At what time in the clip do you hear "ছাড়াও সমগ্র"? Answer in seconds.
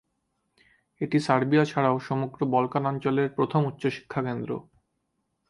1.65-2.39